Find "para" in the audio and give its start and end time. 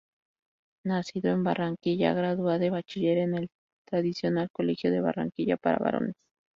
5.57-5.77